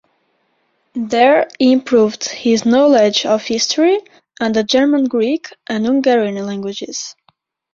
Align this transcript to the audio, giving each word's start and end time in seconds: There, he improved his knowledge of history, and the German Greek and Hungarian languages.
There, 0.95 1.47
he 1.59 1.71
improved 1.71 2.27
his 2.27 2.65
knowledge 2.65 3.23
of 3.27 3.43
history, 3.43 3.99
and 4.39 4.51
the 4.55 4.63
German 4.63 5.05
Greek 5.05 5.53
and 5.67 5.85
Hungarian 5.85 6.43
languages. 6.43 7.13